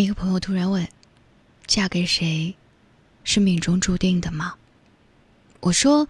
[0.00, 0.88] 一个朋友突然问
[1.66, 2.54] ：“嫁给谁，
[3.22, 4.54] 是命中注定的吗？”
[5.60, 6.08] 我说：“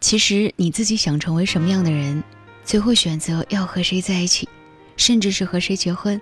[0.00, 2.22] 其实你自己想成为什么样的人，
[2.64, 4.48] 最后选择要和谁在一起，
[4.96, 6.20] 甚至是和谁结婚，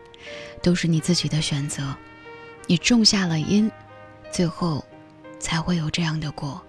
[0.63, 1.83] 都是你自己的选择。
[2.67, 3.69] 你种下了因，
[4.31, 4.85] 最后
[5.41, 6.63] 才会有这样的果。”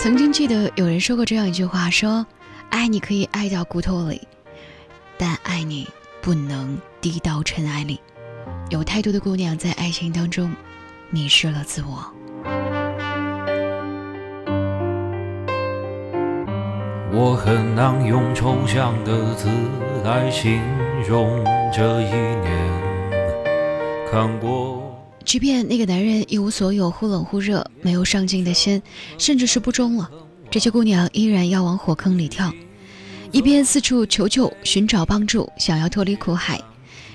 [0.00, 2.26] 曾经记得有人说过这样一句话：“说
[2.70, 4.26] 爱你可以爱到骨头里，
[5.18, 5.86] 但爱你。”
[6.24, 8.00] 不能低到尘埃里。
[8.70, 10.50] 有太多的姑娘在爱情当中
[11.10, 12.10] 迷失了自我。
[17.12, 19.50] 我很难用抽象的字
[20.02, 20.62] 来形
[21.06, 22.72] 容这一年。
[24.10, 28.82] 看过，即便那个男人一无所有，忽冷忽热，没有上进的心，
[29.18, 30.10] 甚至是不忠了，
[30.50, 32.50] 这些姑娘依然要往火坑里跳。
[33.34, 36.62] 一边四处求救、寻找帮助，想要脱离苦海，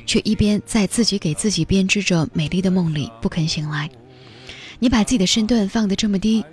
[0.05, 3.89] 却一边在自己给自己编织着美丽的梦里不肯醒来。
[4.80, 6.44] 你把自己的身段放得这么低，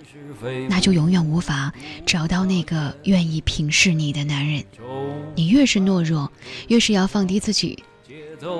[0.69, 1.73] 那就永远无法
[2.05, 4.63] 找到那个愿意平视你的男人。
[5.35, 6.31] 你越是懦弱，
[6.69, 7.83] 越是要放低自己，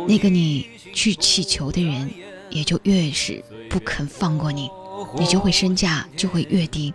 [0.10, 2.12] 那个你去祈求的人
[2.50, 4.70] 也就越是不肯放过你，
[5.18, 6.94] 你就会身价就会越低。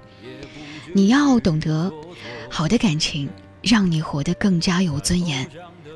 [0.92, 1.90] 你要懂得，
[2.50, 3.26] 好的感情。
[3.62, 5.48] 让你活得更加有尊严，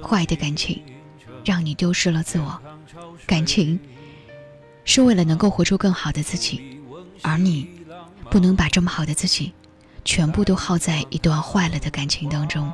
[0.03, 0.81] 坏的感情
[1.45, 2.61] 让你丢失了自我。
[3.27, 3.79] 感情
[4.85, 6.79] 是为了能够活出更好的自己，
[7.23, 7.69] 而你
[8.31, 9.53] 不能把这么好的自己
[10.05, 12.73] 全部都耗在一段坏了的感情当中。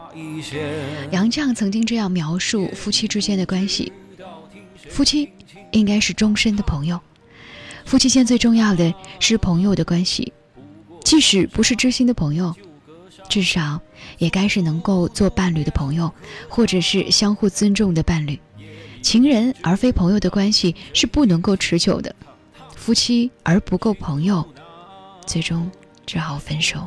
[1.10, 3.90] 杨绛曾经这样描述夫妻之间的关系：
[4.90, 5.30] 夫妻
[5.70, 7.00] 应该是终身的朋友，
[7.86, 10.32] 夫妻间最重要的是朋友的关系，
[11.02, 12.54] 即使不是知心的朋友。
[13.32, 13.80] 至少
[14.18, 16.12] 也该是能够做伴侣的朋友，
[16.50, 18.38] 或者是相互尊重的伴侣。
[19.00, 22.14] 情人而非朋友的关系是不能够持久的，
[22.76, 24.46] 夫妻而不够朋友，
[25.24, 25.70] 最终
[26.04, 26.86] 只好分手。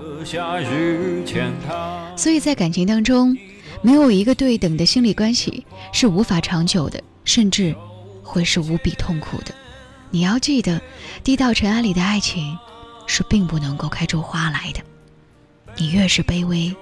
[2.15, 3.35] 所以在感情当中，
[3.81, 7.75] 没有一个对等的心理关系是无法长久的，甚至
[8.21, 9.51] 会是无比痛苦的。
[10.11, 10.79] 你要记得，
[11.23, 12.55] 低到尘埃里的爱情
[13.07, 14.81] 是并不能够开出花来的。
[15.77, 16.75] 你越是卑微，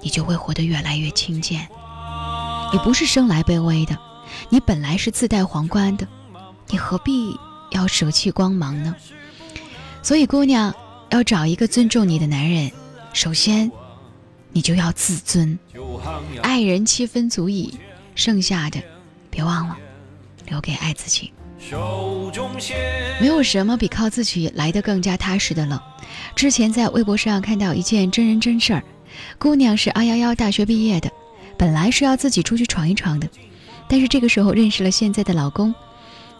[0.00, 1.68] 你就会活得越来越轻贱。
[2.72, 3.98] 你不是生来卑微的，
[4.48, 6.06] 你本来是自带皇冠的，
[6.68, 7.36] 你何必
[7.70, 8.94] 要舍弃光芒呢？
[10.02, 10.74] 所以，姑娘
[11.10, 12.70] 要找一个尊重你的男人，
[13.12, 13.70] 首先，
[14.52, 15.58] 你就要自尊。
[16.42, 17.78] 爱人七分足矣，
[18.14, 18.80] 剩下的，
[19.30, 19.76] 别忘了
[20.46, 21.32] 留给爱自己。
[23.20, 25.82] 没有什么比靠自己来的更加踏实的了。
[26.34, 28.82] 之前在微博上看到一件真人真事儿，
[29.38, 31.10] 姑娘是二幺幺大学毕业的，
[31.56, 33.28] 本来是要自己出去闯一闯的，
[33.88, 35.74] 但是这个时候认识了现在的老公，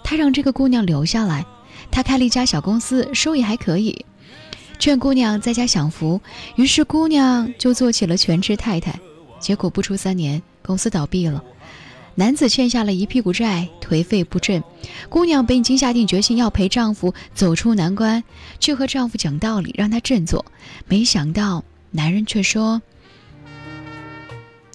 [0.02, 1.44] 他让这个姑娘留下来，
[1.90, 4.04] 他开了一家小公司，收益还可以，
[4.78, 6.20] 劝姑娘在家享福，
[6.56, 8.98] 于是姑娘就做起了全职太太，
[9.38, 11.44] 结果不出三年，公司倒闭了。
[12.20, 14.62] 男子欠下了一屁股债，颓废不振。
[15.08, 18.22] 姑娘本已经下定决心要陪丈夫走出难关，
[18.58, 20.44] 去和丈夫讲道理，让他振作。
[20.86, 22.82] 没想到男人却说：“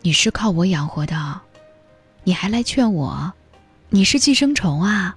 [0.01, 1.39] 你是靠我养活的，
[2.23, 3.31] 你还来劝我？
[3.89, 5.15] 你是寄生虫啊！”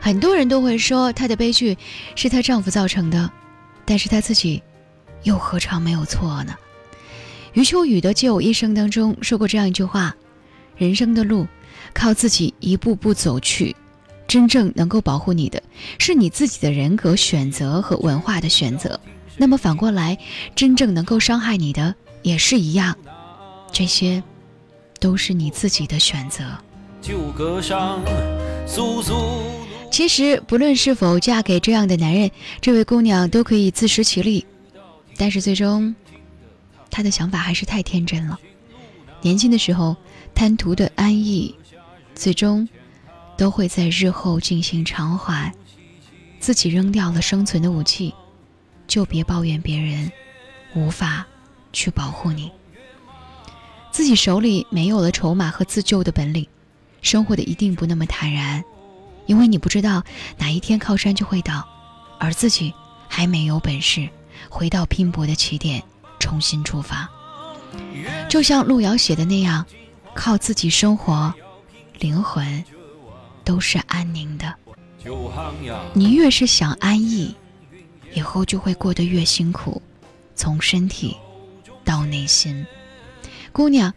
[0.00, 1.76] 很多人都会说她的悲剧
[2.14, 3.28] 是她丈夫造成的，
[3.84, 4.62] 但是她自己
[5.24, 6.54] 又何尝没有错呢？
[7.54, 10.14] 余秋雨的《借我一生》当中说过这样一句话
[10.76, 11.46] ：“人生的路，
[11.94, 13.74] 靠自己一步步走去，
[14.26, 15.62] 真正能够保护你的，
[15.98, 19.00] 是你自己的人格选择和文化的选择。
[19.36, 20.18] 那么反过来，
[20.54, 22.96] 真正能够伤害你的也是一样，
[23.72, 24.22] 这些，
[25.00, 26.44] 都是你自己的选择。”
[29.90, 32.30] 其实，不论是否嫁给这样的男人，
[32.60, 34.44] 这位姑娘都可以自食其力，
[35.16, 35.94] 但是最终。
[36.98, 38.40] 他的想法还是太天真了。
[39.20, 39.96] 年轻的时候
[40.34, 41.54] 贪图的安逸，
[42.16, 42.68] 最终
[43.36, 45.54] 都会在日后进行偿还。
[46.40, 48.12] 自己扔掉了生存的武器，
[48.88, 50.10] 就别抱怨别人
[50.74, 51.24] 无法
[51.72, 52.50] 去保护你。
[53.92, 56.48] 自己手里没有了筹码和自救的本领，
[57.00, 58.64] 生活的一定不那么坦然，
[59.26, 60.02] 因为你不知道
[60.36, 61.64] 哪一天靠山就会倒，
[62.18, 62.74] 而自己
[63.06, 64.08] 还没有本事
[64.48, 65.80] 回到拼搏的起点。
[66.18, 67.08] 重新出发，
[68.28, 69.64] 就像路遥写的那样，
[70.14, 71.32] 靠自己生活，
[71.98, 72.64] 灵魂
[73.44, 74.54] 都是安宁的。
[75.94, 77.34] 你越是想安逸，
[78.12, 79.80] 以后就会过得越辛苦，
[80.34, 81.16] 从身体
[81.84, 82.66] 到内心。
[83.52, 83.92] 姑娘，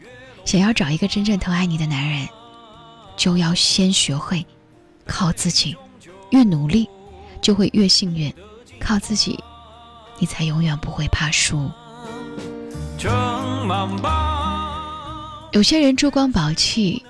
[0.45, 2.27] 想要找一个真正疼爱你的男人，
[3.18, 4.45] 就要先学会
[5.06, 5.75] 靠自己。
[6.29, 6.89] 越努力，
[7.41, 8.33] 就会越幸运。
[8.79, 9.38] 靠自己，
[10.18, 11.69] 你才永远不会怕输。
[15.51, 17.03] 有些人珠光宝气，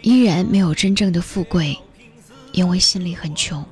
[0.00, 1.78] 依然没有真正的富贵，
[2.52, 3.62] 因为心里很穷；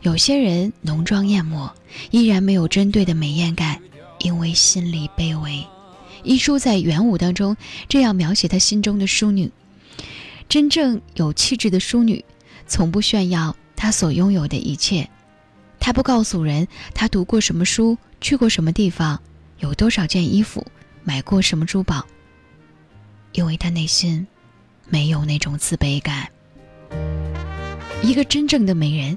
[0.00, 1.70] 有些人浓妆艳抹，
[2.10, 3.78] 依然没有针对的美艳感，
[4.20, 5.62] 因为心里卑微。
[6.22, 7.54] 一书在元武当中
[7.86, 9.50] 这样描写他心中的淑女：
[10.48, 12.24] 真正有气质的淑女，
[12.66, 15.10] 从不炫耀她所拥有的一切，
[15.78, 19.20] 她不告诉人她读过什么书，去过什么地方，
[19.58, 20.66] 有多少件衣服，
[21.08, 22.06] 买过什么珠宝。
[23.32, 24.26] 因为他内心
[24.90, 26.28] 没有那种自卑感。
[28.02, 29.16] 一个真正的美人，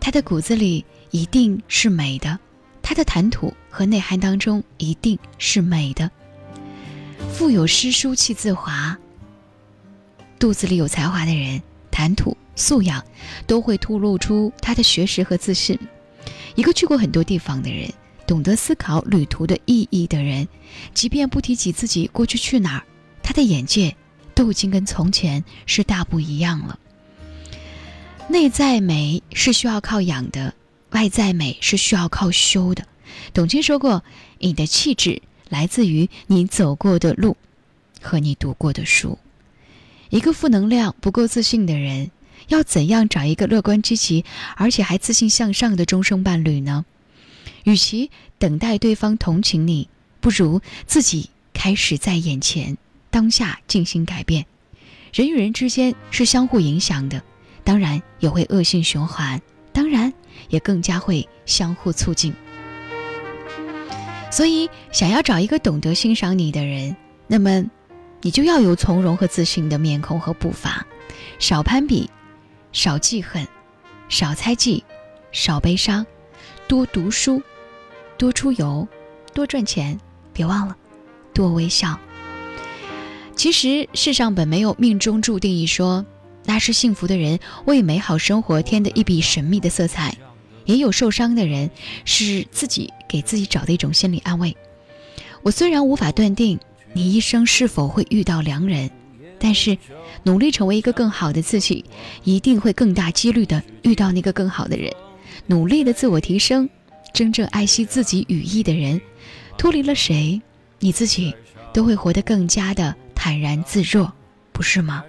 [0.00, 2.38] 她的骨子里一定是美的，
[2.80, 6.10] 她的谈吐和内涵当中一定是美的。
[7.34, 8.96] 腹有诗书气自华，
[10.38, 11.60] 肚子里有才华的人，
[11.90, 13.04] 谈吐素养
[13.46, 15.78] 都会透露出他的学识和自信。
[16.54, 17.92] 一个去过很多地方的人，
[18.26, 20.48] 懂得思考旅途的意义的人，
[20.92, 22.84] 即便不提起自己过去去哪儿。
[23.22, 23.96] 他的眼界
[24.34, 26.78] 都已经跟从前是大不一样了。
[28.28, 30.54] 内在美是需要靠养的，
[30.90, 32.84] 外在美是需要靠修的。
[33.32, 34.02] 董卿说过
[34.38, 37.36] ：“你的气质来自于你走过的路
[38.00, 39.18] 和你读过的书。”
[40.10, 42.10] 一个负能量、不够自信的人，
[42.48, 44.24] 要怎样找一个乐观积极
[44.56, 46.84] 而且还自信向上的终生伴侣呢？
[47.66, 49.88] 与其等待对方同情你，
[50.20, 52.78] 不如自己开始在眼前。
[53.10, 54.44] 当下进行改变，
[55.12, 57.22] 人与人之间是相互影响的，
[57.64, 59.40] 当然也会恶性循环，
[59.72, 60.12] 当然
[60.48, 62.32] 也更加会相互促进。
[64.30, 66.94] 所以，想要找一个懂得欣赏你的人，
[67.26, 67.64] 那么
[68.20, 70.86] 你就要有从容和自信的面孔和步伐，
[71.38, 72.10] 少攀比，
[72.70, 73.48] 少记恨，
[74.08, 74.84] 少猜忌，
[75.32, 76.04] 少悲伤，
[76.68, 77.40] 多读书，
[78.18, 78.86] 多出游，
[79.34, 79.98] 多赚钱，
[80.32, 80.76] 别忘了，
[81.34, 81.98] 多微笑。
[83.34, 86.04] 其实世上本没有命中注定一说，
[86.44, 90.16] 那是幸福的人为美好生活添的一笔神秘的色彩，
[90.64, 91.70] 也有受伤的人
[92.04, 94.56] 是自己给自己找的一种心理安慰。
[95.42, 96.58] 我虽然无法断定
[96.94, 98.90] 你一生是否会遇到良人，
[99.38, 99.76] 但是
[100.22, 101.84] 努力成为一个更好的自己，
[102.24, 104.90] 一定会更大几率的遇到那个更好的人。
[105.46, 106.68] 努力的自我提升，
[107.16, 109.00] 真正爱惜自己羽翼的人，
[109.56, 110.38] 脱离了谁，
[110.80, 111.34] 你自己
[111.72, 112.94] 都会活得更加的。
[113.14, 114.12] 坦然自若，
[114.52, 115.02] 不是吗？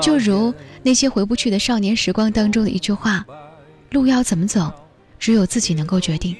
[0.00, 3.26] 就如那些回不去的少年时光当中的一句话
[3.90, 4.72] ：“路要怎么走，
[5.18, 6.36] 只有自己能够决定。”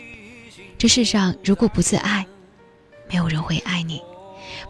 [0.79, 2.25] 这世上如果不自爱，
[3.11, 4.01] 没有人会爱你。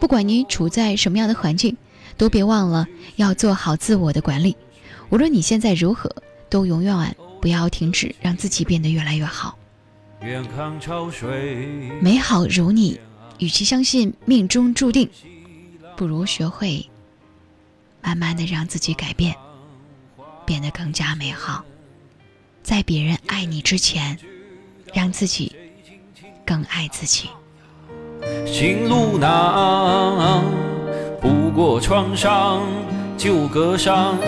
[0.00, 1.76] 不管你处在什么样的环境，
[2.16, 2.86] 都别忘了
[3.16, 4.56] 要做好自我的管理。
[5.10, 6.10] 无论你现在如何，
[6.48, 9.58] 都永远不要停止让自己变得越来越好。
[12.00, 13.00] 美好如你。
[13.38, 15.08] 与其相信命中注定，
[15.96, 16.84] 不如学会
[18.02, 19.32] 慢慢的让自己改变，
[20.44, 21.64] 变得更加美好。
[22.64, 24.18] 在别人爱你之前，
[24.92, 25.54] 让自己
[26.44, 27.28] 更爱自己。
[28.44, 30.42] 行路难，
[31.20, 32.66] 不过创伤
[33.16, 34.18] 旧割伤，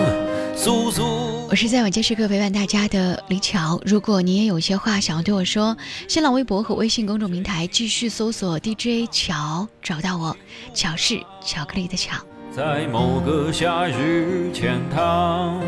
[0.55, 1.40] 诉诉。
[1.51, 3.77] 我是在晚间时刻陪伴大家的李巧。
[3.85, 5.75] 如果你也有些话想要对我说，
[6.07, 10.33] 新浪微博和微信公众平台继续搜索 DJ 巧，找到我。
[10.73, 12.15] 巧是巧克力的巧。
[12.55, 15.61] 在某个夏日浅塘，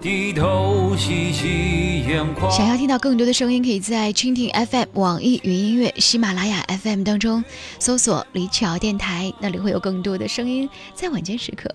[0.00, 2.48] 低头洗洗眼眶。
[2.56, 7.42] 想要听到更多的声音，可以在蜻蜓 FM、网易云音乐、喜马拉雅 FM 当中
[7.80, 11.68] 搜索李巧电台，那里会有更多的声音在晚间时刻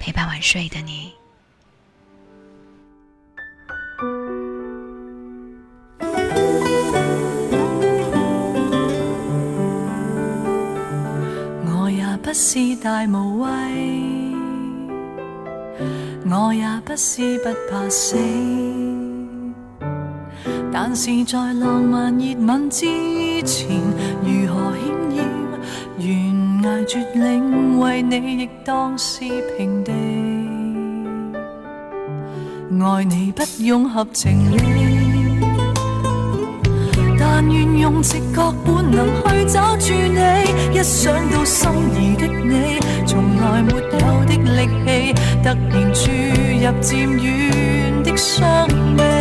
[0.00, 1.12] 陪伴晚睡的你。
[12.38, 13.48] 是大无畏，
[16.30, 18.14] 我也不是不怕死，
[20.70, 22.84] 但是在浪漫热吻之
[23.42, 23.80] 前，
[24.20, 25.24] 如何险要
[25.98, 29.20] 悬崖绝岭，为你亦当是
[29.56, 29.90] 平地。
[32.84, 34.58] 爱你不用合情理，
[37.56, 40.78] 愿用直觉本能去找住你。
[40.78, 42.26] 一想到心仪的。
[42.46, 43.80] 你从来没有
[44.24, 49.15] 的力气，突然注入渐远的伤悲。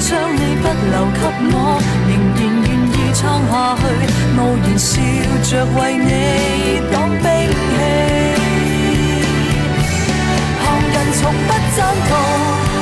[0.00, 1.20] 将你不留给
[1.52, 1.54] 我，
[2.08, 3.82] 仍然愿意撑下去，
[4.38, 4.90] 傲然笑
[5.44, 6.10] 着为你
[6.90, 7.76] 挡兵器。
[10.58, 11.78] 旁人从不赞
[12.08, 12.10] 同，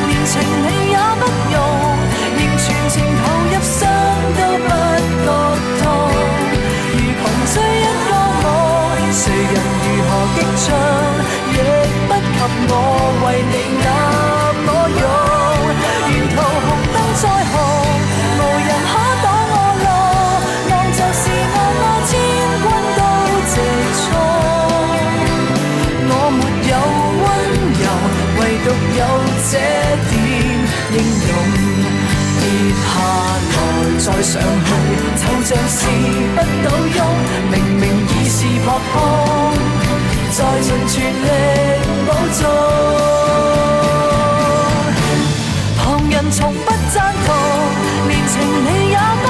[0.09, 0.33] 连情
[0.65, 1.23] 理也不
[1.53, 1.57] 容，
[2.39, 3.77] 仍全情投入，伤
[4.39, 4.71] 都不
[5.25, 5.78] 觉。
[34.29, 34.43] 上去，
[35.17, 35.81] 就像是
[36.37, 37.01] 不倒翁。
[37.51, 38.95] 明明已是扑空，
[40.33, 41.27] 再尽全力
[42.05, 42.41] 补足。
[45.79, 46.95] 旁人从不赞
[47.25, 47.29] 同，
[48.07, 48.35] 连情
[48.67, 49.28] 理也不